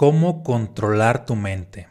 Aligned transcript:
¿Cómo 0.00 0.42
controlar 0.42 1.26
tu 1.26 1.36
mente? 1.36 1.86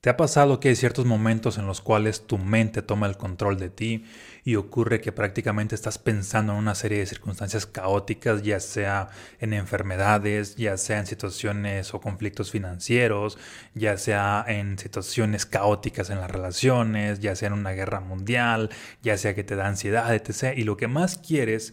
¿Te 0.00 0.10
ha 0.10 0.16
pasado 0.16 0.58
que 0.58 0.70
hay 0.70 0.74
ciertos 0.74 1.06
momentos 1.06 1.56
en 1.56 1.68
los 1.68 1.80
cuales 1.80 2.26
tu 2.26 2.36
mente 2.36 2.82
toma 2.82 3.06
el 3.06 3.16
control 3.16 3.60
de 3.60 3.70
ti 3.70 4.04
y 4.42 4.56
ocurre 4.56 5.00
que 5.00 5.12
prácticamente 5.12 5.76
estás 5.76 5.98
pensando 5.98 6.52
en 6.52 6.58
una 6.58 6.74
serie 6.74 6.98
de 6.98 7.06
circunstancias 7.06 7.64
caóticas, 7.64 8.42
ya 8.42 8.58
sea 8.58 9.10
en 9.38 9.52
enfermedades, 9.52 10.56
ya 10.56 10.76
sea 10.76 10.98
en 10.98 11.06
situaciones 11.06 11.94
o 11.94 12.00
conflictos 12.00 12.50
financieros, 12.50 13.38
ya 13.72 13.98
sea 13.98 14.44
en 14.48 14.76
situaciones 14.76 15.46
caóticas 15.46 16.10
en 16.10 16.18
las 16.18 16.28
relaciones, 16.28 17.20
ya 17.20 17.36
sea 17.36 17.46
en 17.46 17.54
una 17.54 17.70
guerra 17.70 18.00
mundial, 18.00 18.70
ya 19.00 19.16
sea 19.16 19.36
que 19.36 19.44
te 19.44 19.54
da 19.54 19.68
ansiedad, 19.68 20.12
etc. 20.12 20.58
Y 20.58 20.64
lo 20.64 20.76
que 20.76 20.88
más 20.88 21.18
quieres 21.18 21.72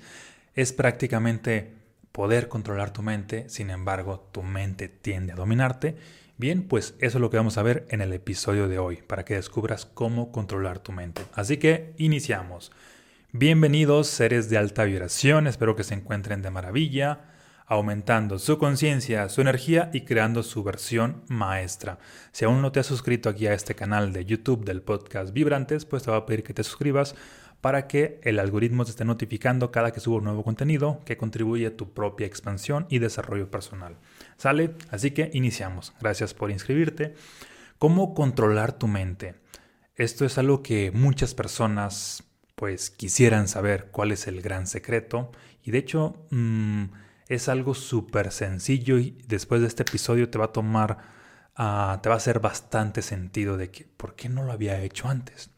es 0.53 0.73
prácticamente 0.73 1.78
poder 2.11 2.47
controlar 2.47 2.91
tu 2.91 3.01
mente, 3.01 3.47
sin 3.49 3.69
embargo, 3.69 4.29
tu 4.31 4.43
mente 4.43 4.89
tiende 4.89 5.33
a 5.33 5.35
dominarte. 5.35 5.95
Bien, 6.37 6.63
pues 6.63 6.95
eso 6.99 7.17
es 7.17 7.21
lo 7.21 7.29
que 7.29 7.37
vamos 7.37 7.57
a 7.57 7.63
ver 7.63 7.85
en 7.89 8.01
el 8.01 8.13
episodio 8.13 8.67
de 8.67 8.79
hoy, 8.79 8.97
para 9.05 9.25
que 9.25 9.35
descubras 9.35 9.85
cómo 9.85 10.31
controlar 10.31 10.79
tu 10.79 10.91
mente. 10.91 11.21
Así 11.33 11.57
que 11.57 11.93
iniciamos. 11.97 12.71
Bienvenidos 13.31 14.07
seres 14.07 14.49
de 14.49 14.57
alta 14.57 14.85
vibración, 14.85 15.47
espero 15.47 15.75
que 15.75 15.83
se 15.83 15.93
encuentren 15.93 16.41
de 16.41 16.49
maravilla, 16.49 17.29
aumentando 17.67 18.39
su 18.39 18.57
conciencia, 18.57 19.29
su 19.29 19.41
energía 19.41 19.91
y 19.93 20.01
creando 20.01 20.41
su 20.41 20.63
versión 20.63 21.23
maestra. 21.27 21.99
Si 22.31 22.43
aún 22.43 22.63
no 22.63 22.71
te 22.71 22.79
has 22.79 22.87
suscrito 22.87 23.29
aquí 23.29 23.45
a 23.45 23.53
este 23.53 23.75
canal 23.75 24.11
de 24.11 24.25
YouTube 24.25 24.65
del 24.65 24.81
podcast 24.81 25.31
Vibrantes, 25.31 25.85
pues 25.85 26.01
te 26.01 26.09
voy 26.09 26.19
a 26.19 26.25
pedir 26.25 26.43
que 26.43 26.55
te 26.55 26.63
suscribas 26.63 27.13
para 27.61 27.87
que 27.87 28.19
el 28.23 28.39
algoritmo 28.39 28.85
te 28.85 28.91
esté 28.91 29.05
notificando 29.05 29.71
cada 29.71 29.91
que 29.91 29.99
subo 29.99 30.17
un 30.17 30.23
nuevo 30.25 30.43
contenido 30.43 31.01
que 31.05 31.17
contribuye 31.17 31.67
a 31.67 31.75
tu 31.75 31.93
propia 31.93 32.27
expansión 32.27 32.85
y 32.89 32.99
desarrollo 32.99 33.51
personal. 33.51 33.97
¿Sale? 34.37 34.75
Así 34.89 35.11
que 35.11 35.29
iniciamos. 35.33 35.93
Gracias 35.99 36.33
por 36.33 36.51
inscribirte. 36.51 37.15
¿Cómo 37.77 38.13
controlar 38.13 38.73
tu 38.73 38.87
mente? 38.87 39.35
Esto 39.95 40.25
es 40.25 40.37
algo 40.37 40.63
que 40.63 40.91
muchas 40.91 41.33
personas 41.33 42.23
pues 42.55 42.89
quisieran 42.89 43.47
saber 43.47 43.89
cuál 43.91 44.11
es 44.11 44.27
el 44.27 44.41
gran 44.41 44.67
secreto 44.67 45.31
y 45.63 45.71
de 45.71 45.77
hecho 45.77 46.25
mm, 46.29 46.85
es 47.27 47.47
algo 47.47 47.73
súper 47.73 48.31
sencillo 48.31 48.97
y 48.97 49.17
después 49.27 49.61
de 49.61 49.67
este 49.67 49.83
episodio 49.83 50.29
te 50.29 50.37
va 50.37 50.45
a 50.45 50.51
tomar, 50.51 50.97
ah, 51.55 51.99
te 52.01 52.09
va 52.09 52.15
a 52.15 52.17
hacer 52.17 52.39
bastante 52.39 53.01
sentido 53.01 53.55
de 53.55 53.71
que 53.71 53.85
por 53.85 54.15
qué 54.15 54.29
no 54.29 54.43
lo 54.43 54.51
había 54.51 54.81
hecho 54.81 55.07
antes, 55.07 55.51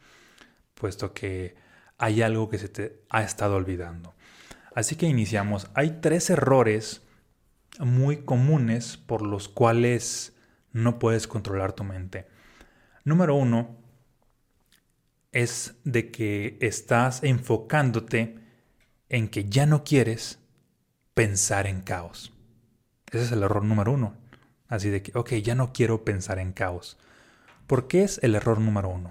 puesto 0.76 1.14
que 1.14 1.56
hay 2.02 2.24
algo 2.24 2.50
que 2.50 2.58
se 2.58 2.68
te 2.68 3.04
ha 3.12 3.22
estado 3.22 3.56
olvidando. 3.56 4.16
Así 4.74 4.96
que 4.96 5.06
iniciamos. 5.06 5.70
Hay 5.76 6.00
tres 6.02 6.32
errores 6.32 7.04
muy 7.80 8.26
comunes 8.26 8.98
por 8.98 9.22
los 9.22 9.48
cuales 9.48 10.36
no 10.74 10.98
puedes 10.98 11.28
controlar 11.28 11.74
tu 11.74 11.84
mente. 11.84 12.28
Número 13.04 13.36
uno 13.36 13.78
es 15.32 15.76
de 15.84 16.10
que 16.10 16.58
estás 16.60 17.24
enfocándote 17.24 18.40
en 19.08 19.28
que 19.28 19.46
ya 19.46 19.68
no 19.68 19.84
quieres 19.84 20.40
pensar 21.14 21.68
en 21.68 21.82
caos. 21.82 22.34
Ese 23.12 23.26
es 23.26 23.32
el 23.32 23.44
error 23.44 23.64
número 23.64 23.92
uno. 23.92 24.18
Así 24.68 24.90
de 24.90 25.04
que, 25.04 25.12
ok, 25.16 25.34
ya 25.36 25.54
no 25.54 25.72
quiero 25.72 26.04
pensar 26.04 26.40
en 26.40 26.52
caos. 26.52 26.98
¿Por 27.68 27.88
qué 27.88 28.04
es 28.04 28.20
el 28.24 28.34
error 28.34 28.60
número 28.60 28.90
uno? 28.90 29.10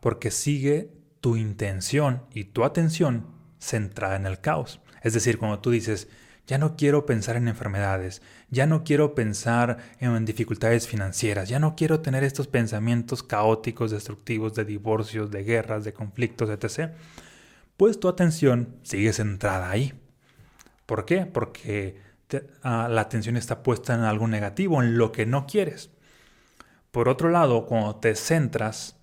Porque 0.00 0.32
sigue 0.32 1.01
tu 1.22 1.36
intención 1.36 2.24
y 2.34 2.44
tu 2.44 2.64
atención 2.64 3.26
centrada 3.60 4.16
en 4.16 4.26
el 4.26 4.40
caos. 4.40 4.80
Es 5.02 5.14
decir, 5.14 5.38
cuando 5.38 5.60
tú 5.60 5.70
dices, 5.70 6.08
ya 6.48 6.58
no 6.58 6.76
quiero 6.76 7.06
pensar 7.06 7.36
en 7.36 7.46
enfermedades, 7.46 8.22
ya 8.50 8.66
no 8.66 8.82
quiero 8.82 9.14
pensar 9.14 9.78
en 10.00 10.24
dificultades 10.24 10.88
financieras, 10.88 11.48
ya 11.48 11.60
no 11.60 11.76
quiero 11.76 12.00
tener 12.00 12.24
estos 12.24 12.48
pensamientos 12.48 13.22
caóticos, 13.22 13.92
destructivos 13.92 14.54
de 14.54 14.64
divorcios, 14.64 15.30
de 15.30 15.44
guerras, 15.44 15.84
de 15.84 15.92
conflictos, 15.92 16.50
etc., 16.50 16.90
pues 17.76 18.00
tu 18.00 18.08
atención 18.08 18.76
sigue 18.82 19.12
centrada 19.12 19.70
ahí. 19.70 19.94
¿Por 20.86 21.04
qué? 21.04 21.24
Porque 21.24 22.00
ah, 22.62 22.88
la 22.90 23.00
atención 23.00 23.36
está 23.36 23.62
puesta 23.62 23.94
en 23.94 24.00
algo 24.00 24.26
negativo, 24.26 24.82
en 24.82 24.98
lo 24.98 25.12
que 25.12 25.24
no 25.24 25.46
quieres. 25.46 25.90
Por 26.90 27.08
otro 27.08 27.30
lado, 27.30 27.64
cuando 27.66 27.96
te 27.96 28.16
centras 28.16 28.96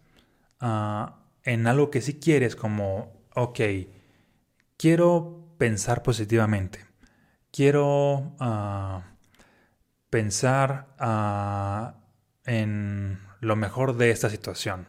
uh, 0.61 1.11
en 1.43 1.67
algo 1.67 1.89
que 1.89 2.01
sí 2.01 2.19
quieres, 2.19 2.55
como, 2.55 3.25
ok, 3.35 3.59
quiero 4.77 5.55
pensar 5.57 6.03
positivamente, 6.03 6.85
quiero 7.51 8.35
uh, 8.39 9.01
pensar 10.09 10.95
uh, 10.99 11.97
en 12.45 13.19
lo 13.41 13.55
mejor 13.55 13.97
de 13.97 14.11
esta 14.11 14.29
situación. 14.29 14.87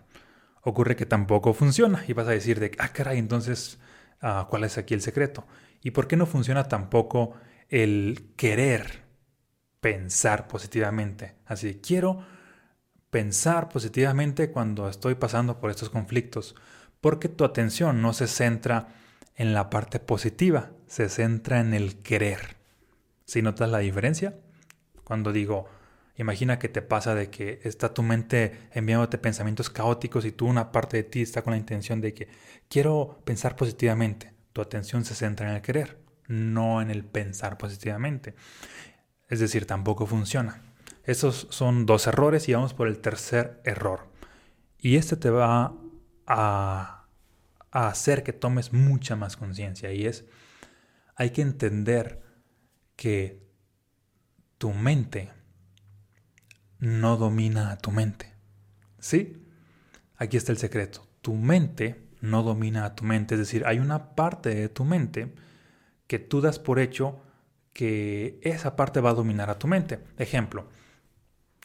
Ocurre 0.63 0.97
que 0.97 1.07
tampoco 1.07 1.55
funciona 1.55 2.05
y 2.07 2.13
vas 2.13 2.29
a 2.29 2.33
decir 2.33 2.61
de, 2.61 2.73
ah, 2.79 2.93
caray, 2.93 3.19
entonces, 3.19 3.79
uh, 4.23 4.47
¿cuál 4.49 4.65
es 4.65 4.79
aquí 4.79 4.95
el 4.95 5.01
secreto? 5.01 5.47
¿Y 5.83 5.93
por 5.93 6.07
qué 6.07 6.17
no 6.17 6.27
funciona 6.27 6.69
tampoco 6.69 7.35
el 7.69 8.35
querer 8.37 9.05
pensar 9.81 10.47
positivamente? 10.49 11.37
Así, 11.47 11.81
quiero 11.83 12.25
pensar 13.11 13.69
positivamente 13.69 14.51
cuando 14.51 14.89
estoy 14.89 15.17
pasando 15.17 15.61
por 15.61 15.71
estos 15.71 15.91
conflictos, 15.91 16.55
porque 17.01 17.29
tu 17.29 17.45
atención 17.45 18.03
no 18.03 18.13
se 18.13 18.27
centra 18.27 18.89
en 19.37 19.55
la 19.55 19.71
parte 19.71 20.01
positiva, 20.01 20.71
se 20.87 21.09
centra 21.09 21.61
en 21.61 21.75
el 21.75 22.03
querer. 22.03 22.57
¿Si 23.25 23.43
notas 23.43 23.71
la 23.71 23.79
diferencia? 23.79 24.39
Cuando 25.05 25.33
digo, 25.33 25.69
imagina 26.17 26.59
que 26.59 26.69
te 26.69 26.83
pasa 26.83 27.15
de 27.15 27.31
que 27.31 27.61
está 27.65 27.95
tu 27.95 28.03
mente 28.03 28.69
enviándote 28.73 29.19
pensamientos 29.19 29.71
caóticos 29.71 30.25
y 30.25 30.33
tú 30.33 30.47
una 30.47 30.73
parte 30.73 30.99
de 30.99 31.05
ti 31.05 31.23
está 31.23 31.43
con 31.43 31.53
la 31.53 31.57
intención 31.57 32.01
de 32.01 32.15
que 32.15 32.29
quiero 32.69 33.21
pensar 33.25 33.57
positivamente. 33.57 34.35
Tu 34.53 34.61
atención 34.61 35.05
se 35.05 35.15
centra 35.15 35.49
en 35.49 35.57
el 35.57 35.63
querer, 35.63 35.99
no 36.29 36.83
en 36.83 36.91
el 36.91 37.05
pensar 37.05 37.57
positivamente. 37.57 38.35
Es 39.29 39.41
decir, 39.41 39.67
tampoco 39.67 40.07
funciona. 40.07 40.70
Esos 41.05 41.47
son 41.51 41.87
dos 41.87 42.07
errores 42.07 42.49
y 42.49 42.55
vamos 42.55 42.75
por 42.75 42.89
el 42.89 42.99
tercer 42.99 43.61
error. 43.65 44.07
Y 44.79 44.97
este 44.97 45.17
te 45.17 45.31
va 45.31 45.75
a, 46.27 46.97
hacer 47.73 48.25
que 48.25 48.33
tomes 48.33 48.73
mucha 48.73 49.15
más 49.15 49.37
conciencia 49.37 49.93
y 49.93 50.05
es, 50.07 50.25
hay 51.15 51.31
que 51.31 51.43
entender 51.43 52.21
que 52.97 53.47
tu 54.59 54.73
mente 54.73 55.31
no 56.79 57.17
domina 57.17 57.71
a 57.71 57.79
tu 57.79 57.93
mente. 57.93 58.35
¿Sí? 58.99 59.47
Aquí 60.17 60.37
está 60.37 60.53
el 60.53 60.59
secreto. 60.59 61.07
Tu 61.21 61.35
mente 61.35 62.09
no 62.21 62.43
domina 62.43 62.85
a 62.85 62.95
tu 62.95 63.05
mente. 63.05 63.35
Es 63.35 63.39
decir, 63.39 63.65
hay 63.67 63.79
una 63.79 64.15
parte 64.15 64.55
de 64.55 64.69
tu 64.69 64.85
mente 64.85 65.33
que 66.07 66.19
tú 66.19 66.41
das 66.41 66.59
por 66.59 66.79
hecho 66.79 67.23
que 67.73 68.41
esa 68.43 68.77
parte 68.77 69.01
va 69.01 69.11
a 69.11 69.15
dominar 69.15 69.49
a 69.49 69.59
tu 69.59 69.69
mente. 69.69 70.01
Ejemplo, 70.19 70.69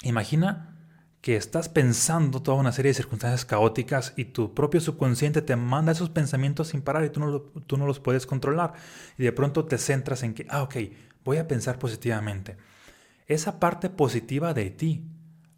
Imagina 0.04 0.76
que 1.22 1.36
estás 1.36 1.70
pensando 1.70 2.44
toda 2.44 2.58
una 2.58 2.72
serie 2.72 2.92
de 2.92 2.96
circunstancias 2.98 3.46
caóticas 3.46 4.14
y 4.16 4.26
tu 4.26 4.54
propio 4.54 4.80
subconsciente 4.80 5.42
te 5.42 5.56
manda 5.56 5.92
esos 5.92 6.12
pensamientos 6.12 6.68
sin 6.68 6.84
parar 6.84 7.04
y 7.04 7.10
tú 7.10 7.20
no, 7.20 7.40
tú 7.40 7.78
no 7.78 7.88
los 7.88 8.00
puedes 8.00 8.28
controlar. 8.28 8.74
Y 9.18 9.24
de 9.24 9.32
pronto 9.32 9.66
te 9.66 9.80
centras 9.80 10.22
en 10.22 10.36
que, 10.36 10.46
ah, 10.50 10.62
ok, 10.62 10.76
voy 11.24 11.38
a 11.38 11.48
pensar 11.48 11.80
positivamente. 11.80 12.58
Esa 13.26 13.60
parte 13.60 13.90
positiva 13.90 14.54
de 14.54 14.70
ti 14.70 15.10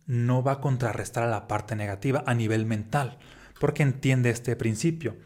no 0.06 0.42
va 0.42 0.54
a 0.54 0.62
contrarrestar 0.62 1.24
a 1.24 1.30
la 1.30 1.50
parte 1.50 1.76
negativa 1.76 2.24
a 2.26 2.34
nivel 2.34 2.66
mental, 2.66 3.20
porque 3.60 3.84
entiende 3.84 4.30
este 4.30 4.56
principio. 4.56 5.18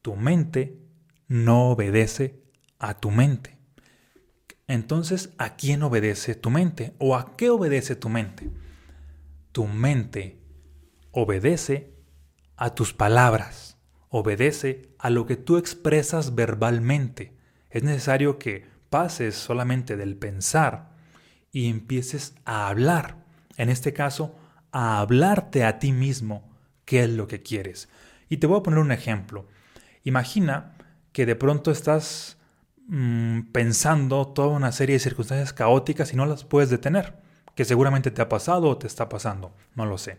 Tu 0.00 0.16
mente 0.16 0.78
no 1.28 1.68
obedece 1.68 2.42
a 2.78 2.94
tu 2.94 3.10
mente. 3.10 3.58
Entonces, 4.72 5.34
¿a 5.36 5.54
quién 5.54 5.82
obedece 5.82 6.34
tu 6.34 6.48
mente? 6.48 6.94
¿O 6.96 7.14
a 7.14 7.36
qué 7.36 7.50
obedece 7.50 7.94
tu 7.94 8.08
mente? 8.08 8.50
Tu 9.52 9.66
mente 9.66 10.40
obedece 11.10 11.92
a 12.56 12.74
tus 12.74 12.94
palabras, 12.94 13.76
obedece 14.08 14.88
a 14.98 15.10
lo 15.10 15.26
que 15.26 15.36
tú 15.36 15.58
expresas 15.58 16.34
verbalmente. 16.34 17.36
Es 17.68 17.82
necesario 17.82 18.38
que 18.38 18.64
pases 18.88 19.34
solamente 19.34 19.98
del 19.98 20.16
pensar 20.16 20.94
y 21.50 21.68
empieces 21.68 22.34
a 22.46 22.68
hablar. 22.68 23.26
En 23.58 23.68
este 23.68 23.92
caso, 23.92 24.34
a 24.70 25.00
hablarte 25.00 25.64
a 25.64 25.80
ti 25.80 25.92
mismo 25.92 26.50
qué 26.86 27.04
es 27.04 27.10
lo 27.10 27.26
que 27.26 27.42
quieres. 27.42 27.90
Y 28.30 28.38
te 28.38 28.46
voy 28.46 28.60
a 28.60 28.62
poner 28.62 28.78
un 28.78 28.92
ejemplo. 28.92 29.46
Imagina 30.02 30.78
que 31.12 31.26
de 31.26 31.36
pronto 31.36 31.70
estás 31.70 32.38
Mm, 32.88 33.52
pensando 33.52 34.26
toda 34.28 34.48
una 34.48 34.72
serie 34.72 34.94
de 34.94 35.00
circunstancias 35.00 35.52
caóticas 35.52 36.12
y 36.12 36.16
no 36.16 36.26
las 36.26 36.44
puedes 36.44 36.68
detener, 36.70 37.14
que 37.54 37.64
seguramente 37.64 38.10
te 38.10 38.22
ha 38.22 38.28
pasado 38.28 38.68
o 38.68 38.76
te 38.78 38.86
está 38.86 39.08
pasando, 39.08 39.54
no 39.74 39.86
lo 39.86 39.98
sé. 39.98 40.18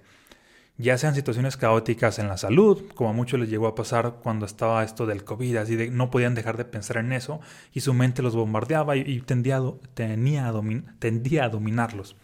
Ya 0.77 0.98
sean 0.98 1.13
situaciones 1.13 1.56
caóticas 1.56 2.18
en 2.18 2.27
la 2.27 2.38
salud, 2.38 2.83
como 2.95 3.12
a 3.12 3.13
muchos 3.13 3.39
les 3.39 3.50
llegó 3.50 3.68
a 3.68 3.75
pasar 3.75 4.15
cuando 4.24 4.45
estaba 4.48 4.83
esto 4.83 5.06
del 5.06 5.24
COVID, 5.24 5.57
así 5.57 5.75
de 5.75 5.92
no 5.92 6.10
podían 6.10 6.33
dejar 6.33 6.57
de 6.57 6.65
pensar 6.65 6.98
en 6.98 7.12
eso 7.13 7.42
y 7.74 7.81
su 7.81 7.94
mente 7.94 8.24
los 8.24 8.36
bombardeaba 8.36 8.95
y, 8.95 9.21
tendía, 9.21 9.62
tenía 9.94 10.51
tendía 10.98 11.45
a 11.45 11.50
dominarlos. 11.50 12.16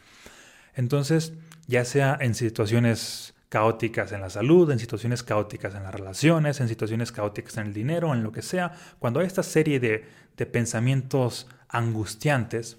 Entonces, 0.74 1.34
ya 1.68 1.86
sea 1.86 2.18
en 2.20 2.34
situaciones 2.34 3.36
caóticas 3.50 4.12
en 4.12 4.22
la 4.22 4.30
salud, 4.30 4.70
en 4.72 4.80
situaciones 4.80 5.24
caóticas 5.24 5.74
en 5.76 5.84
las 5.84 5.94
relaciones, 5.94 6.62
en 6.62 6.68
situaciones 6.68 7.12
caóticas 7.12 7.58
en 7.58 7.68
el 7.68 7.74
dinero, 7.74 8.14
en 8.14 8.24
lo 8.24 8.32
que 8.32 8.44
sea, 8.44 8.74
cuando 9.00 9.20
hay 9.20 9.28
esta 9.28 9.44
serie 9.44 9.80
de, 9.80 10.06
pensamientos 10.46 11.48
angustiantes, 11.68 12.78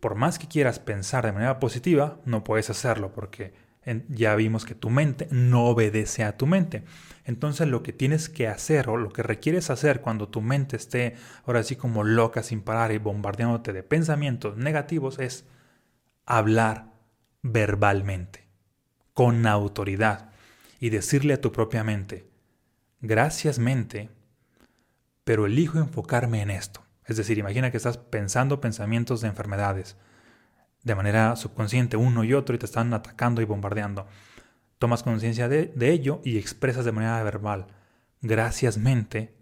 por 0.00 0.16
más 0.16 0.40
que 0.40 0.48
quieras 0.48 0.80
pensar 0.80 1.24
de 1.24 1.30
manera 1.30 1.60
positiva, 1.60 2.18
no 2.24 2.42
puedes 2.42 2.70
hacerlo 2.70 3.12
porque 3.12 3.54
ya 4.08 4.34
vimos 4.34 4.64
que 4.64 4.74
tu 4.74 4.90
mente 4.90 5.28
no 5.30 5.66
obedece 5.66 6.24
a 6.24 6.36
tu 6.36 6.48
mente. 6.48 6.82
Entonces 7.24 7.68
lo 7.68 7.84
que 7.84 7.92
tienes 7.92 8.28
que 8.28 8.48
hacer 8.48 8.88
o 8.88 8.96
lo 8.96 9.10
que 9.10 9.22
requieres 9.22 9.70
hacer 9.70 10.00
cuando 10.00 10.28
tu 10.28 10.40
mente 10.40 10.76
esté 10.76 11.14
ahora 11.46 11.60
así 11.60 11.76
como 11.76 12.02
loca 12.02 12.42
sin 12.42 12.62
parar 12.62 12.90
y 12.90 12.98
bombardeándote 12.98 13.72
de 13.72 13.84
pensamientos 13.84 14.56
negativos 14.56 15.20
es 15.20 15.44
hablar 16.26 16.92
verbalmente, 17.42 18.48
con 19.14 19.46
autoridad, 19.46 20.30
y 20.80 20.90
decirle 20.90 21.34
a 21.34 21.40
tu 21.40 21.52
propia 21.52 21.84
mente, 21.84 22.26
gracias 23.00 23.58
mente, 23.58 24.10
pero 25.24 25.46
elijo 25.46 25.78
enfocarme 25.78 26.42
en 26.42 26.50
esto. 26.50 26.82
Es 27.06 27.16
decir, 27.16 27.38
imagina 27.38 27.70
que 27.70 27.76
estás 27.76 27.98
pensando 27.98 28.60
pensamientos 28.60 29.20
de 29.20 29.28
enfermedades 29.28 29.96
de 30.82 30.94
manera 30.94 31.36
subconsciente, 31.36 31.96
uno 31.96 32.24
y 32.24 32.34
otro, 32.34 32.54
y 32.54 32.58
te 32.58 32.66
están 32.66 32.92
atacando 32.92 33.40
y 33.40 33.44
bombardeando. 33.44 34.06
Tomas 34.78 35.02
conciencia 35.02 35.48
de, 35.48 35.72
ello 35.78 36.20
y 36.24 36.38
expresas 36.38 36.84
de 36.84 36.92
manera 36.92 37.22
verbal, 37.22 37.68
gracias 38.20 38.78
mente, 38.78 39.36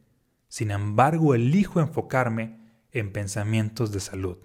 sin 0.48 0.70
embargo 0.70 1.34
elijo 1.34 1.80
enfocarme 1.80 2.58
en 2.92 3.12
pensamientos 3.12 3.92
de 3.92 4.00
salud. 4.00 4.36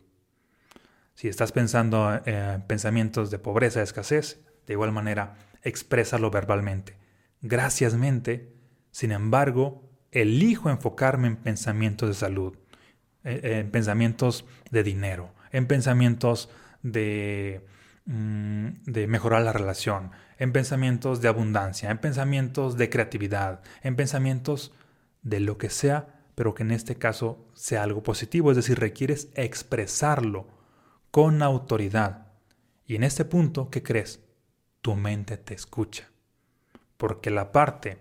Si 1.16 1.28
estás 1.28 1.52
pensando 1.52 2.14
en 2.14 2.22
eh, 2.26 2.64
pensamientos 2.68 3.32
de 3.32 3.40
pobreza, 3.40 3.80
de 3.80 3.86
escasez, 3.86 4.45
de 4.66 4.74
igual 4.74 4.92
manera, 4.92 5.36
exprésalo 5.64 6.32
verbalmente. 6.32 6.96
Gracias 7.42 7.96
mente, 7.96 8.54
sin 8.92 9.12
embargo, 9.12 9.90
elijo 10.12 10.70
enfocarme 10.70 11.28
en 11.28 11.36
pensamientos 11.36 12.10
de 12.10 12.16
salud, 12.16 12.58
eh, 13.24 13.60
en 13.60 13.72
pensamientos 13.72 14.46
de 14.72 14.84
dinero, 14.84 15.34
en 15.52 15.68
pensamientos 15.68 16.50
de, 16.82 17.66
mm, 18.06 18.68
de 18.86 19.08
mejorar 19.08 19.42
la 19.42 19.54
relación, 19.54 20.12
en 20.38 20.52
pensamientos 20.52 21.22
de 21.22 21.28
abundancia, 21.28 21.92
en 21.92 21.98
pensamientos 21.98 22.78
de 22.78 22.90
creatividad, 22.90 23.62
en 23.84 23.96
pensamientos 23.96 24.74
de 25.22 25.40
lo 25.40 25.58
que 25.58 25.70
sea, 25.70 26.16
pero 26.36 26.54
que 26.54 26.64
en 26.64 26.72
este 26.72 26.96
caso 26.96 27.48
sea 27.54 27.84
algo 27.84 28.04
positivo, 28.04 28.52
es 28.52 28.58
decir, 28.58 28.80
requieres 28.80 29.30
expresarlo 29.36 30.48
con 31.12 31.42
autoridad. 31.42 32.28
Y 32.86 32.96
en 32.96 33.04
este 33.04 33.26
punto, 33.26 33.70
¿qué 33.70 33.82
crees? 33.82 34.25
Tu 34.86 34.96
mente 34.96 35.38
te 35.38 35.56
escucha. 35.56 36.12
Porque 36.98 37.32
la 37.32 37.52
parte 37.52 37.98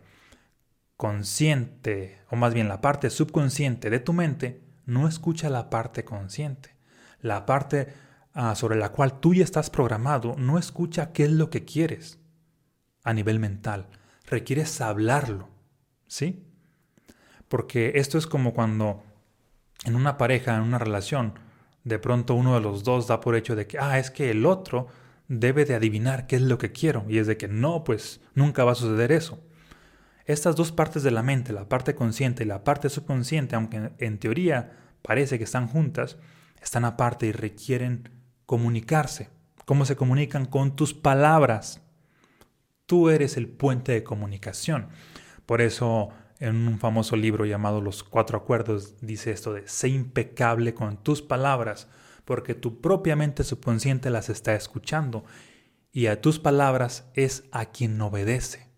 consciente, 0.99 2.21
o 2.29 2.37
más 2.37 2.53
bien 2.53 2.69
la 2.69 2.83
parte 2.83 3.09
subconsciente 3.09 3.89
de 3.89 4.01
tu 4.01 4.13
mente, 4.13 4.61
no 4.85 5.09
escucha 5.09 5.49
la 5.49 5.71
parte 5.71 6.05
consciente. 6.05 6.77
La 7.23 7.47
parte 7.47 7.95
ah, 8.35 8.55
sobre 8.55 8.77
la 8.77 8.93
cual 8.93 9.19
tú 9.19 9.33
ya 9.33 9.45
estás 9.45 9.71
programado 9.71 10.35
no 10.37 10.59
escucha 10.59 11.13
qué 11.13 11.25
es 11.25 11.31
lo 11.31 11.49
que 11.49 11.65
quieres 11.65 12.19
a 13.03 13.15
nivel 13.15 13.41
mental. 13.41 13.89
Requieres 14.27 14.79
hablarlo. 14.83 15.49
¿Sí? 16.07 16.45
Porque 17.49 17.93
esto 17.95 18.19
es 18.19 18.27
como 18.27 18.53
cuando 18.53 19.03
en 19.87 19.97
una 19.97 20.19
pareja, 20.19 20.55
en 20.57 20.61
una 20.61 20.79
relación, 20.79 21.39
de 21.83 21.99
pronto 21.99 22.35
uno 22.35 22.53
de 22.53 22.61
los 22.61 22.85
dos 22.85 23.07
da 23.07 23.21
por 23.21 23.37
hecho 23.37 23.57
de 23.57 23.67
que, 23.67 23.79
ah, 23.79 23.99
es 23.99 24.11
que 24.11 24.31
el 24.31 24.45
otro 24.45 24.89
debe 25.29 25.65
de 25.65 25.75
adivinar 25.75 26.27
qué 26.27 26.37
es 26.37 26.43
lo 26.43 26.59
que 26.59 26.73
quiero. 26.73 27.05
Y 27.09 27.19
es 27.19 27.27
de 27.27 27.37
que 27.37 27.49
no, 27.49 27.85
pues 27.85 28.21
nunca 28.35 28.65
va 28.65 28.73
a 28.73 28.77
suceder 28.77 29.13
eso. 29.13 29.43
Estas 30.27 30.57
dos 30.57 30.73
partes 30.73 31.03
de 31.03 31.11
la 31.11 31.23
mente, 31.23 31.53
la 31.53 31.69
parte 31.69 31.95
consciente 31.95 32.45
y 32.45 32.47
la 32.47 32.65
parte 32.65 32.89
subconsciente, 32.89 33.57
aunque 33.57 33.93
en 33.99 34.19
teoría 34.19 34.73
parece 35.03 35.39
que 35.39 35.45
están 35.45 35.69
juntas, 35.69 36.17
están 36.63 36.85
aparte 36.85 37.27
y 37.27 37.33
requieren 37.33 38.09
comunicarse. 38.47 39.29
¿Cómo 39.65 39.85
se 39.85 39.97
comunican? 39.97 40.47
Con 40.47 40.77
tus 40.77 40.95
palabras. 40.95 41.83
Tú 42.87 43.11
eres 43.11 43.37
el 43.37 43.49
puente 43.49 43.93
de 43.93 44.05
comunicación. 44.05 44.89
Por 45.47 45.61
eso 45.61 46.11
en 46.41 46.69
un 46.69 46.79
famoso 46.79 47.17
libro 47.17 47.47
llamado 47.47 47.81
Los 47.81 48.03
Cuatro 48.03 48.39
Acuerdos, 48.39 48.97
dice 49.01 49.31
esto 49.31 49.53
de 49.53 49.67
sé 49.69 49.89
impecable 49.89 50.75
con 50.75 51.03
tus 51.03 51.23
palabras, 51.23 51.89
porque 52.25 52.55
tu 52.55 52.81
propia 52.81 53.17
mente 53.17 53.45
subconsciente 53.45 54.11
las 54.11 54.29
está 54.29 54.55
escuchando, 54.55 55.25
y 55.93 56.07
a 56.07 56.21
tus 56.21 56.39
palabras 56.39 57.05
es 57.15 57.45
a 57.53 57.67
quien 57.67 58.01
obedece, 58.01 58.69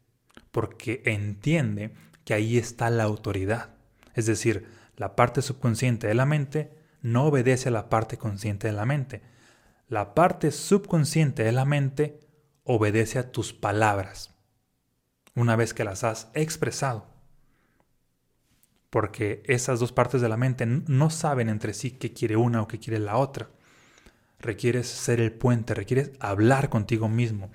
porque 0.50 1.02
entiende 1.06 1.94
que 2.24 2.34
ahí 2.34 2.58
está 2.58 2.90
la 2.90 3.04
autoridad. 3.04 3.70
Es 4.14 4.26
decir, 4.26 4.66
la 4.96 5.16
parte 5.16 5.42
subconsciente 5.42 6.06
de 6.06 6.14
la 6.14 6.26
mente 6.26 6.72
no 7.00 7.26
obedece 7.26 7.68
a 7.68 7.72
la 7.72 7.88
parte 7.88 8.18
consciente 8.18 8.66
de 8.66 8.72
la 8.72 8.84
mente. 8.84 9.22
La 9.88 10.14
parte 10.14 10.50
subconsciente 10.50 11.44
de 11.44 11.52
la 11.52 11.64
mente 11.64 12.20
obedece 12.64 13.18
a 13.18 13.30
tus 13.30 13.52
palabras, 13.52 14.34
una 15.34 15.56
vez 15.56 15.72
que 15.72 15.84
las 15.84 16.04
has 16.04 16.28
expresado 16.34 17.15
porque 18.90 19.42
esas 19.46 19.80
dos 19.80 19.92
partes 19.92 20.20
de 20.20 20.28
la 20.28 20.36
mente 20.36 20.66
no 20.66 21.10
saben 21.10 21.48
entre 21.48 21.74
sí 21.74 21.92
qué 21.92 22.12
quiere 22.12 22.36
una 22.36 22.62
o 22.62 22.68
qué 22.68 22.78
quiere 22.78 22.98
la 22.98 23.16
otra. 23.16 23.50
Requieres 24.38 24.86
ser 24.86 25.20
el 25.20 25.32
puente, 25.32 25.74
requieres 25.74 26.12
hablar 26.20 26.68
contigo 26.68 27.08
mismo. 27.08 27.50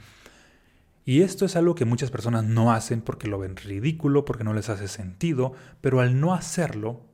Y 1.05 1.21
esto 1.21 1.45
es 1.45 1.55
algo 1.55 1.75
que 1.75 1.85
muchas 1.85 2.11
personas 2.11 2.43
no 2.43 2.71
hacen 2.71 3.01
porque 3.01 3.27
lo 3.27 3.39
ven 3.39 3.55
ridículo, 3.55 4.23
porque 4.23 4.43
no 4.43 4.53
les 4.53 4.69
hace 4.69 4.87
sentido, 4.87 5.53
pero 5.81 5.99
al 5.99 6.19
no 6.19 6.33
hacerlo, 6.33 7.05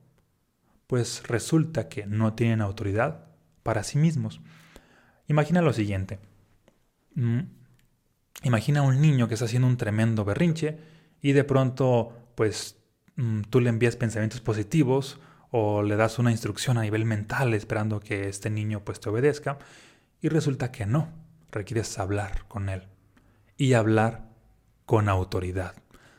pues 0.86 1.22
resulta 1.26 1.88
que 1.88 2.06
no 2.06 2.34
tienen 2.34 2.60
autoridad 2.60 3.26
para 3.62 3.82
sí 3.82 3.98
mismos. 3.98 4.40
Imagina 5.26 5.62
lo 5.62 5.72
siguiente. 5.72 6.18
Mm, 7.14 7.40
imagina 8.42 8.82
un 8.82 9.00
niño 9.00 9.28
que 9.28 9.34
está 9.34 9.46
haciendo 9.46 9.68
un 9.68 9.76
tremendo 9.76 10.24
berrinche 10.24 10.78
y 11.20 11.32
de 11.32 11.44
pronto 11.44 12.12
pues 12.34 12.77
tú 13.50 13.60
le 13.60 13.70
envías 13.70 13.96
pensamientos 13.96 14.40
positivos 14.40 15.20
o 15.50 15.82
le 15.82 15.96
das 15.96 16.18
una 16.18 16.30
instrucción 16.30 16.78
a 16.78 16.82
nivel 16.82 17.04
mental 17.04 17.54
esperando 17.54 18.00
que 18.00 18.28
este 18.28 18.50
niño 18.50 18.84
pues 18.84 19.00
te 19.00 19.08
obedezca 19.08 19.58
y 20.20 20.28
resulta 20.28 20.70
que 20.70 20.86
no, 20.86 21.08
requieres 21.50 21.98
hablar 21.98 22.44
con 22.48 22.68
él 22.68 22.86
y 23.56 23.72
hablar 23.72 24.28
con 24.86 25.08
autoridad. 25.08 25.74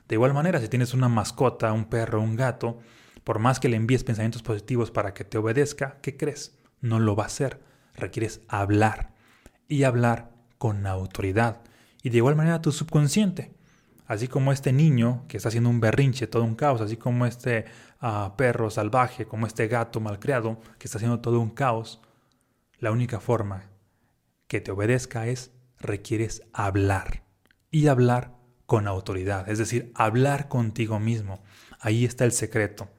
De 0.07 0.15
igual 0.15 0.33
manera, 0.33 0.59
si 0.59 0.67
tienes 0.67 0.93
una 0.93 1.07
mascota, 1.07 1.71
un 1.71 1.85
perro, 1.85 2.21
un 2.21 2.35
gato, 2.35 2.79
por 3.23 3.39
más 3.39 3.59
que 3.59 3.69
le 3.69 3.77
envíes 3.77 4.03
pensamientos 4.03 4.41
positivos 4.41 4.91
para 4.91 5.13
que 5.13 5.23
te 5.23 5.37
obedezca, 5.37 5.99
¿qué 6.01 6.17
crees? 6.17 6.57
No 6.81 6.99
lo 6.99 7.15
va 7.15 7.23
a 7.23 7.27
hacer. 7.27 7.61
Requieres 7.95 8.41
hablar 8.47 9.13
y 9.67 9.83
hablar 9.83 10.31
con 10.57 10.87
autoridad. 10.87 11.61
Y 12.01 12.09
de 12.09 12.17
igual 12.17 12.35
manera 12.35 12.61
tu 12.61 12.71
subconsciente 12.71 13.53
así 14.09 14.27
como 14.27 14.51
este 14.51 14.73
niño 14.73 15.23
que 15.27 15.37
está 15.37 15.49
haciendo 15.49 15.69
un 15.69 15.79
berrinche, 15.79 16.25
todo 16.25 16.43
un 16.43 16.55
caos, 16.55 16.81
así 16.81 16.97
como 16.97 17.27
este 17.27 17.65
ah, 18.01 18.33
perro 18.35 18.71
salvaje, 18.71 19.25
como 19.25 19.45
este 19.45 19.67
gato 19.67 19.99
malcriado 19.99 20.59
que 20.79 20.87
está 20.87 20.97
haciendo 20.97 21.19
todo 21.19 21.39
un 21.39 21.51
caos, 21.51 22.01
la 22.79 22.91
única 22.91 23.19
forma 23.19 23.69
que 24.47 24.61
te 24.61 24.71
obedezca 24.71 25.27
es 25.27 25.51
requieres 25.77 26.41
hablar 26.53 27.23
y 27.69 27.85
hablar 27.85 28.35
con 28.65 28.87
autoridad, 28.87 29.47
es 29.47 29.59
decir, 29.59 29.91
hablar 29.93 30.47
contigo 30.47 30.99
mismo. 30.99 31.43
Ahí 31.79 32.03
está 32.03 32.25
el 32.25 32.31
secreto. 32.31 32.89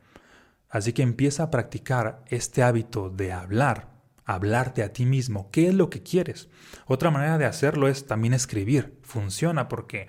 Así 0.69 0.93
que 0.93 1.03
empieza 1.03 1.43
a 1.43 1.51
practicar 1.51 2.23
este 2.29 2.63
hábito 2.63 3.11
de 3.11 3.33
hablar, 3.33 3.91
hablarte 4.25 4.85
a 4.85 4.93
ti 4.93 5.07
mismo, 5.07 5.51
qué 5.51 5.67
es 5.67 5.75
lo 5.75 5.91
que 5.91 6.05
quieres. 6.05 6.49
Otra 6.87 7.11
manera 7.11 7.37
de 7.37 7.47
hacerlo 7.47 7.89
es 7.89 8.07
también 8.07 8.33
escribir. 8.33 9.01
Funciona 9.03 9.69
porque 9.69 10.07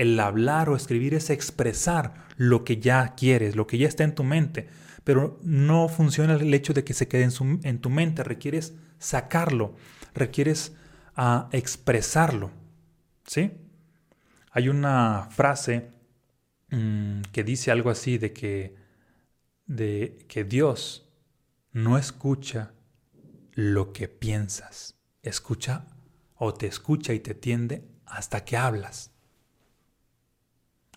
el 0.00 0.18
hablar 0.18 0.70
o 0.70 0.76
escribir 0.76 1.12
es 1.12 1.28
expresar 1.28 2.14
lo 2.38 2.64
que 2.64 2.78
ya 2.78 3.14
quieres, 3.16 3.54
lo 3.54 3.66
que 3.66 3.76
ya 3.76 3.86
está 3.86 4.02
en 4.02 4.14
tu 4.14 4.24
mente, 4.24 4.66
pero 5.04 5.38
no 5.42 5.90
funciona 5.90 6.36
el 6.36 6.54
hecho 6.54 6.72
de 6.72 6.84
que 6.84 6.94
se 6.94 7.06
quede 7.06 7.28
en, 7.64 7.78
tu 7.80 7.90
mente, 7.90 8.24
requieres 8.24 8.72
sacarlo, 8.98 9.76
requieres 10.14 10.74
uh, 11.18 11.50
expresarlo. 11.52 12.50
¿Sí? 13.26 13.52
Hay 14.52 14.70
una 14.70 15.28
frase 15.32 15.90
mm, 16.70 17.20
que 17.30 17.44
dice 17.44 17.70
algo 17.70 17.90
así 17.90 18.16
de 18.16 18.32
que, 18.32 18.76
de 19.66 20.24
que 20.28 20.44
Dios 20.44 21.10
no 21.72 21.98
escucha 21.98 22.72
lo 23.52 23.92
que 23.92 24.08
piensas, 24.08 24.96
escucha 25.22 25.84
o 26.36 26.54
te 26.54 26.66
escucha 26.68 27.12
y 27.12 27.20
te 27.20 27.34
tiende 27.34 27.84
hasta 28.06 28.46
que 28.46 28.56
hablas. 28.56 29.10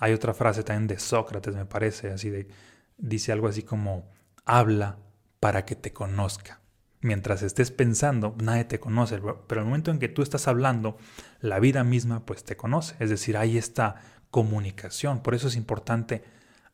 Hay 0.04 0.12
otra 0.12 0.34
frase 0.34 0.64
también 0.64 0.88
de 0.88 1.00
Sócrates, 1.00 1.56
me 1.56 1.66
parece, 1.66 2.12
así 2.12 2.30
de, 2.30 2.50
dice 2.98 3.32
algo 3.32 3.48
así 3.48 3.64
como, 3.64 4.12
habla 4.44 4.98
para 5.40 5.64
que 5.64 5.78
te 5.78 5.94
conozca. 5.94 6.60
mientras 7.00 7.42
estés 7.42 7.72
pensando, 7.72 8.36
nadie 8.44 8.66
te 8.66 8.82
conoce, 8.82 9.22
pero 9.48 9.62
el 9.62 9.66
momento 9.66 9.92
en 9.92 10.00
que 10.00 10.10
tú 10.10 10.22
estás 10.22 10.50
hablando, 10.50 10.98
la 11.40 11.60
vida 11.60 11.86
misma 11.86 12.26
pues 12.26 12.44
te 12.44 12.58
conoce. 12.58 12.96
Es 13.00 13.10
decir, 13.10 13.38
hay 13.38 13.58
esta 13.58 13.96
comunicación. 14.30 15.22
Por 15.24 15.36
eso 15.36 15.48
es 15.48 15.56
importante 15.56 16.26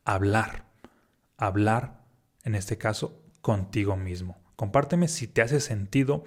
hablar. 0.04 0.64
Hablar, 1.36 2.02
en 2.42 2.56
este 2.56 2.78
caso, 2.78 3.22
contigo 3.42 3.96
mismo. 3.96 4.42
Compárteme 4.56 5.06
si 5.06 5.28
te 5.28 5.42
hace 5.42 5.60
sentido 5.60 6.24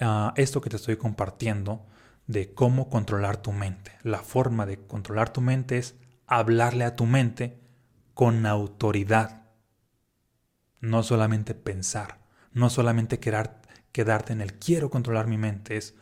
uh, 0.00 0.30
esto 0.36 0.62
que 0.62 0.70
te 0.70 0.76
estoy 0.76 0.96
compartiendo 0.96 1.84
de 2.26 2.54
cómo 2.54 2.88
controlar 2.88 3.36
tu 3.36 3.52
mente. 3.52 3.92
La 4.02 4.20
forma 4.20 4.64
de 4.64 4.78
controlar 4.86 5.30
tu 5.30 5.42
mente 5.42 5.76
es 5.76 5.96
hablarle 6.26 6.84
a 6.84 6.96
tu 6.96 7.06
mente 7.06 7.60
con 8.14 8.46
autoridad. 8.46 9.42
No 10.80 11.02
solamente 11.02 11.54
pensar 11.54 12.24
no 12.54 12.70
solamente 12.70 13.18
quedar, 13.18 13.60
quedarte 13.92 14.32
en 14.32 14.40
el 14.40 14.54
quiero 14.54 14.88
controlar 14.88 15.26
mi 15.26 15.36
mente, 15.36 15.76
es 15.76 15.94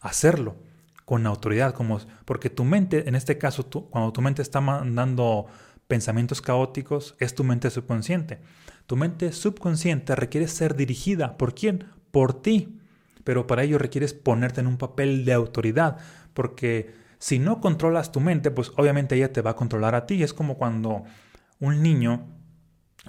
hacerlo 0.00 0.56
con 1.04 1.26
autoridad, 1.26 1.74
como, 1.74 1.98
porque 2.24 2.50
tu 2.50 2.64
mente, 2.64 3.08
en 3.08 3.14
este 3.14 3.36
caso, 3.36 3.68
cuando 3.90 4.12
tu 4.12 4.22
mente 4.22 4.42
está 4.42 4.60
mandando 4.60 5.46
pensamientos 5.86 6.40
caóticos, 6.40 7.16
es 7.18 7.34
tu 7.34 7.42
mente 7.42 7.70
subconsciente. 7.70 8.40
Tu 8.86 8.96
mente 8.96 9.32
subconsciente 9.32 10.14
requiere 10.14 10.46
ser 10.46 10.76
dirigida. 10.76 11.36
¿Por 11.36 11.54
quién? 11.54 11.86
Por 12.10 12.40
ti. 12.40 12.80
Pero 13.22 13.46
para 13.46 13.62
ello 13.62 13.78
requieres 13.78 14.12
ponerte 14.14 14.60
en 14.60 14.66
un 14.66 14.76
papel 14.76 15.24
de 15.24 15.32
autoridad, 15.32 15.98
porque 16.34 16.94
si 17.24 17.38
no 17.38 17.58
controlas 17.58 18.12
tu 18.12 18.20
mente, 18.20 18.50
pues 18.50 18.70
obviamente 18.76 19.16
ella 19.16 19.32
te 19.32 19.40
va 19.40 19.52
a 19.52 19.56
controlar 19.56 19.94
a 19.94 20.04
ti. 20.04 20.22
Es 20.22 20.34
como 20.34 20.58
cuando 20.58 21.04
un 21.58 21.82
niño 21.82 22.26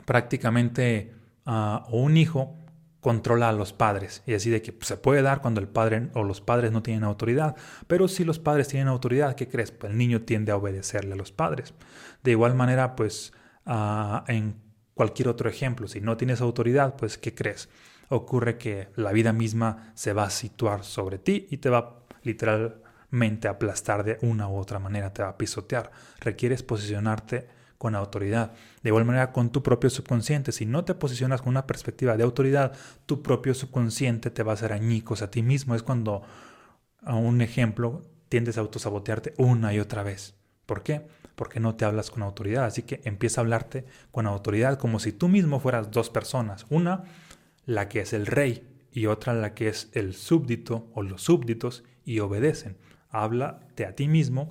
prácticamente 0.05 1.13
ah, 1.45 1.85
o 1.89 1.99
un 1.99 2.15
hijo 2.15 2.55
controla 3.01 3.49
a 3.49 3.51
los 3.51 3.73
padres 3.73 4.23
y 4.25 4.33
así 4.33 4.49
de 4.49 4.61
que 4.61 4.71
pues, 4.71 4.87
se 4.87 4.95
puede 4.95 5.21
dar 5.21 5.41
cuando 5.41 5.59
el 5.59 5.67
padre 5.67 6.11
o 6.13 6.23
los 6.23 6.39
padres 6.39 6.71
no 6.71 6.81
tienen 6.81 7.03
autoridad, 7.03 7.57
pero 7.87 8.07
si 8.07 8.23
los 8.23 8.39
padres 8.39 8.69
tienen 8.69 8.87
autoridad, 8.87 9.35
¿qué 9.35 9.49
crees? 9.49 9.71
Pues 9.71 9.91
el 9.91 9.97
niño 9.97 10.21
tiende 10.21 10.53
a 10.53 10.55
obedecerle 10.55 11.11
a 11.11 11.17
los 11.17 11.33
padres. 11.33 11.73
De 12.23 12.31
igual 12.31 12.55
manera, 12.55 12.95
pues 12.95 13.33
ah, 13.65 14.23
en 14.29 14.55
cualquier 14.93 15.27
otro 15.27 15.49
ejemplo, 15.49 15.89
si 15.89 15.99
no 15.99 16.15
tienes 16.15 16.39
autoridad, 16.39 16.95
pues 16.95 17.17
¿qué 17.17 17.35
crees? 17.35 17.67
Ocurre 18.07 18.57
que 18.57 18.87
la 18.95 19.11
vida 19.11 19.33
misma 19.33 19.91
se 19.93 20.13
va 20.13 20.23
a 20.23 20.29
situar 20.29 20.85
sobre 20.85 21.17
ti 21.17 21.47
y 21.49 21.57
te 21.57 21.69
va 21.69 22.05
literalmente 22.23 22.84
a 23.47 23.51
aplastar 23.51 24.03
de 24.03 24.17
una 24.21 24.47
u 24.47 24.57
otra 24.57 24.79
manera, 24.79 25.13
te 25.13 25.23
va 25.23 25.29
a 25.29 25.37
pisotear. 25.37 25.91
Requieres 26.19 26.63
posicionarte 26.63 27.47
con 27.77 27.95
autoridad. 27.95 28.53
De 28.83 28.89
igual 28.89 29.05
manera 29.05 29.31
con 29.31 29.51
tu 29.51 29.63
propio 29.63 29.89
subconsciente. 29.89 30.51
Si 30.51 30.65
no 30.65 30.85
te 30.85 30.95
posicionas 30.95 31.41
con 31.41 31.49
una 31.49 31.67
perspectiva 31.67 32.17
de 32.17 32.23
autoridad, 32.23 32.73
tu 33.05 33.21
propio 33.21 33.53
subconsciente 33.53 34.29
te 34.29 34.43
va 34.43 34.51
a 34.51 34.55
hacer 34.55 34.73
añicos 34.73 35.21
a 35.21 35.31
ti 35.31 35.43
mismo. 35.43 35.75
Es 35.75 35.83
cuando, 35.83 36.23
a 37.03 37.15
un 37.15 37.41
ejemplo, 37.41 38.01
tiendes 38.29 38.57
a 38.57 38.61
autosabotearte 38.61 39.33
una 39.37 39.73
y 39.73 39.79
otra 39.79 40.03
vez. 40.03 40.35
¿Por 40.65 40.83
qué? 40.83 41.07
Porque 41.35 41.59
no 41.59 41.75
te 41.75 41.85
hablas 41.85 42.11
con 42.11 42.23
autoridad. 42.23 42.65
Así 42.65 42.83
que 42.83 43.01
empieza 43.03 43.41
a 43.41 43.43
hablarte 43.43 43.85
con 44.11 44.25
autoridad 44.25 44.77
como 44.79 44.99
si 44.99 45.11
tú 45.11 45.27
mismo 45.27 45.59
fueras 45.59 45.91
dos 45.91 46.09
personas. 46.09 46.65
Una, 46.69 47.03
la 47.65 47.89
que 47.89 48.01
es 48.01 48.13
el 48.13 48.25
rey, 48.25 48.75
y 48.95 49.07
otra, 49.07 49.33
la 49.33 49.53
que 49.53 49.67
es 49.67 49.89
el 49.91 50.13
súbdito 50.13 50.89
o 50.93 51.03
los 51.03 51.21
súbditos 51.21 51.83
y 52.05 52.19
obedecen. 52.19 52.77
Háblate 53.15 53.85
a 53.85 53.95
ti 53.95 54.07
mismo 54.07 54.49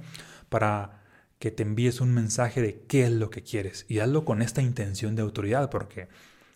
para 0.49 1.03
que 1.39 1.51
te 1.51 1.63
envíes 1.63 2.01
un 2.01 2.15
mensaje 2.15 2.63
de 2.63 2.81
qué 2.89 3.05
es 3.05 3.13
lo 3.13 3.29
que 3.29 3.43
quieres 3.43 3.85
y 3.89 3.99
hazlo 3.99 4.25
con 4.25 4.41
esta 4.41 4.63
intención 4.63 5.15
de 5.15 5.23
autoridad 5.23 5.69
porque 5.69 6.09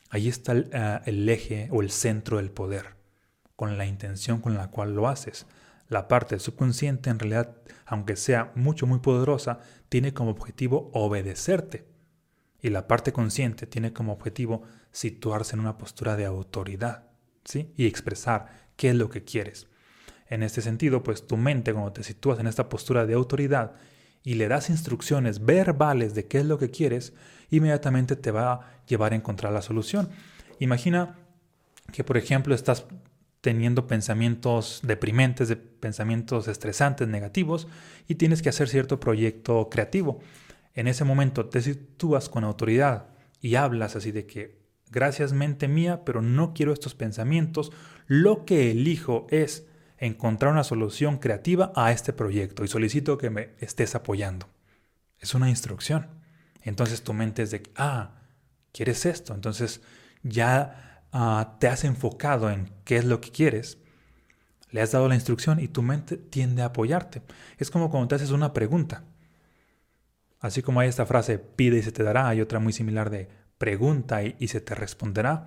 ahí 0.09 0.29
está 0.29 0.57
eh, 0.57 1.01
el, 1.05 1.29
eje 1.29 1.69
o 1.71 1.83
el 1.83 1.91
centro 1.91 2.39
del 2.39 2.51
poder, 2.51 2.97
con 3.57 3.77
la 3.77 3.85
intención 3.85 4.41
con 4.41 4.55
la 4.55 4.71
cual 4.71 4.95
lo 4.95 5.09
haces. 5.09 5.47
La 5.89 6.09
parte 6.09 6.39
subconsciente 6.39 7.11
en 7.11 7.19
realidad, 7.19 7.57
aunque 7.85 8.17
sea 8.17 8.53
mucho 8.55 8.87
muy 8.87 9.01
poderosa, 9.01 9.61
tiene 9.89 10.15
como 10.15 10.31
objetivo 10.31 10.91
obedecerte. 10.95 11.87
Y 12.61 12.71
la 12.71 12.89
parte 12.89 13.13
consciente 13.13 13.67
tiene 13.67 13.93
como 13.93 14.13
objetivo 14.13 14.63
situarse 14.91 15.55
en 15.55 15.61
una 15.61 15.79
postura 15.79 16.17
de 16.17 16.25
autoridad, 16.25 17.05
¿sí? 17.45 17.73
Y 17.77 17.87
expresar 17.87 18.71
qué 18.77 18.91
es 18.91 18.97
lo 18.97 19.11
que 19.11 19.25
quieres. 19.25 19.68
En 20.31 20.43
este 20.43 20.61
sentido, 20.63 21.03
pues 21.03 21.27
tu 21.27 21.37
mente, 21.37 21.73
cuando 21.73 21.93
te 21.93 22.03
sitúas 22.03 22.39
en 22.39 22.47
esta 22.47 22.69
postura 22.69 23.07
de 23.07 23.15
autoridad, 23.15 23.75
y 24.23 24.35
le 24.35 24.49
das 24.49 24.69
instrucciones 24.69 25.45
verbales 25.45 26.15
de 26.15 26.27
qué 26.27 26.39
es 26.39 26.45
lo 26.45 26.59
que 26.59 26.71
quieres, 26.71 27.15
inmediatamente 27.51 28.17
te 28.17 28.31
va 28.31 28.53
a 28.53 28.61
llevar 28.87 29.13
a 29.13 29.17
encontrar 29.17 29.53
la 29.53 29.63
solución. 29.63 30.11
Imagina 30.59 31.17
que, 31.93 32.05
por 32.05 32.17
ejemplo, 32.17 32.55
estás 32.55 32.85
teniendo 33.41 33.87
pensamientos 33.87 34.81
deprimentes, 34.83 35.49
de 35.49 35.57
pensamientos 35.57 36.49
estresantes, 36.49 37.09
negativos, 37.09 37.69
y 38.07 38.17
tienes 38.17 38.43
que 38.43 38.49
hacer 38.49 38.69
cierto 38.69 39.01
proyecto 39.01 39.69
creativo. 39.71 40.21
En 40.75 40.89
ese 40.89 41.05
momento 41.05 41.47
te 41.47 41.63
sitúas 41.63 42.29
con 42.29 42.45
autoridad 42.45 43.07
y 43.41 43.55
hablas 43.55 43.97
así 43.97 44.11
de 44.11 44.27
que, 44.27 44.59
gracias 44.91 45.33
mente 45.33 45.69
mía, 45.69 46.05
pero 46.05 46.21
no 46.21 46.53
quiero 46.53 46.73
estos 46.73 46.95
pensamientos, 46.95 47.73
lo 48.07 48.45
que 48.45 48.71
elijo 48.73 49.27
es 49.31 49.68
encontrar 49.99 50.53
una 50.53 50.65
solución 50.65 51.19
creativa 51.19 51.73
a 51.75 51.93
este 51.93 52.13
proyecto 52.13 52.65
y 52.65 52.69
solicito 52.69 53.19
que 53.19 53.31
me 53.31 53.51
estés 53.59 53.95
apoyando. 53.95 54.49
Es 55.19 55.35
una 55.35 55.51
instrucción. 55.51 56.07
Entonces 56.63 57.03
tu 57.03 57.13
mente 57.13 57.43
es 57.43 57.51
de, 57.51 57.63
ah, 57.77 58.17
¿quieres 58.73 59.07
esto? 59.07 59.35
Entonces 59.35 59.81
ya 60.23 61.05
ah, 61.13 61.57
te 61.61 61.69
has 61.69 61.85
enfocado 61.85 62.51
en 62.51 62.71
qué 62.85 62.97
es 62.97 63.05
lo 63.05 63.21
que 63.21 63.31
quieres, 63.31 63.79
le 64.71 64.83
has 64.83 64.93
dado 64.93 65.09
la 65.09 65.15
instrucción 65.15 65.61
y 65.61 65.69
tu 65.69 65.83
mente 65.83 66.17
tiende 66.17 66.63
a 66.63 66.67
apoyarte. 66.67 67.23
Es 67.57 67.71
como 67.71 67.91
cuando 67.91 68.09
te 68.09 68.15
haces 68.17 68.31
una 68.31 68.53
pregunta. 68.53 69.05
Así 70.41 70.63
como 70.63 70.81
hay 70.81 70.89
esta 70.89 71.07
frase, 71.07 71.39
pide 71.39 71.79
y 71.79 71.83
se 71.83 71.91
te 71.91 72.03
dará, 72.03 72.29
hay 72.29 72.41
otra 72.41 72.61
muy 72.61 72.73
similar 72.73 73.11
de 73.11 73.29
pregunta 73.57 74.23
y, 74.23 74.37
y 74.39 74.49
se 74.49 74.61
te 74.61 74.75
responderá. 74.75 75.47